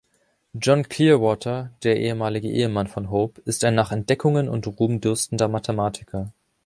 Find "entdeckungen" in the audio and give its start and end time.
3.91-4.49